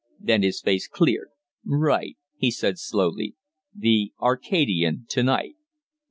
Then 0.19 0.41
his 0.41 0.61
face 0.61 0.87
cleared. 0.87 1.29
"Right!" 1.63 2.17
he 2.35 2.49
said, 2.49 2.79
slowly. 2.79 3.35
"'The 3.75 4.13
Arcadian' 4.19 5.05
tonight!" 5.07 5.57